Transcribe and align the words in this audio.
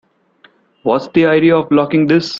What's 0.81 1.09
the 1.09 1.27
idea 1.27 1.55
of 1.55 1.69
locking 1.69 2.07
this? 2.07 2.29